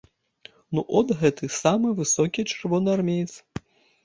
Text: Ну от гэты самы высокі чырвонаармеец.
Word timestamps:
Ну 0.77 0.81
от 1.01 1.13
гэты 1.19 1.49
самы 1.57 1.93
высокі 2.01 2.47
чырвонаармеец. 2.55 3.31